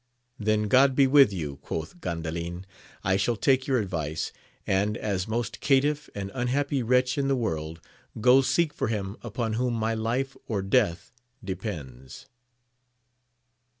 Then 0.39 0.63
God 0.67 0.95
be 0.95 1.05
with 1.05 1.31
you! 1.31 1.57
quoth 1.57 1.99
Gandalin. 2.01 2.63
I 3.03 3.17
shall 3.17 3.35
take 3.35 3.67
your 3.67 3.77
advice: 3.77 4.31
and, 4.65 4.97
as 4.97 5.27
most 5.27 5.59
caitiff 5.61 6.09
and 6.15 6.31
un 6.33 6.47
happy 6.47 6.81
wretch 6.81 7.19
in 7.19 7.27
the 7.27 7.35
world, 7.35 7.79
go 8.19 8.41
seek 8.41 8.73
for 8.73 8.87
him 8.87 9.15
upon 9.21 9.53
whom 9.53 9.75
my 9.75 9.93
life 9.93 10.35
or 10.47 10.63
death 10.63 11.11
depends. 11.43 12.25